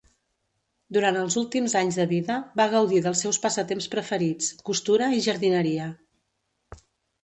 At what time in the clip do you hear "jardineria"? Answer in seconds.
5.31-5.97